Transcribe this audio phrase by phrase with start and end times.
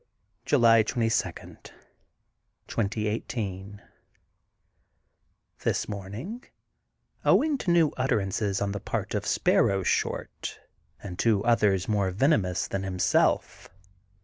[0.45, 1.31] July 22,
[2.67, 3.81] 2018:—
[5.63, 6.43] This morning
[7.23, 10.59] owing to new utterances on the part of Sparrow Short
[11.03, 13.69] and two others, more venomous than himself